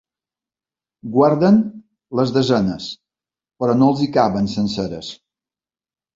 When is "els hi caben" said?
3.93-4.51